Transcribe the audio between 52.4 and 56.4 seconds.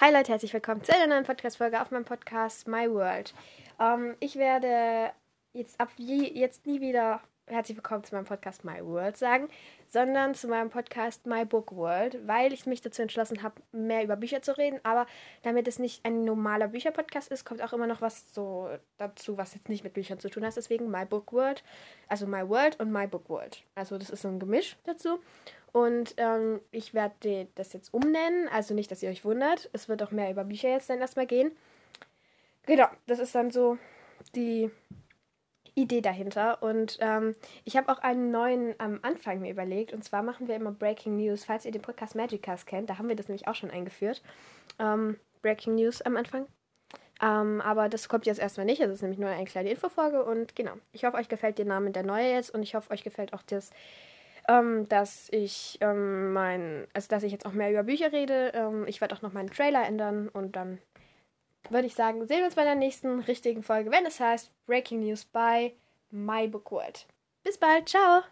Und ich hoffe, euch gefällt auch das ähm, dass ich ähm,